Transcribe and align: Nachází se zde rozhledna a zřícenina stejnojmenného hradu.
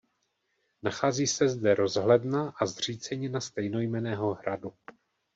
Nachází 0.83 1.27
se 1.27 1.49
zde 1.49 1.75
rozhledna 1.75 2.49
a 2.61 2.65
zřícenina 2.65 3.41
stejnojmenného 3.41 4.33
hradu. 4.33 4.73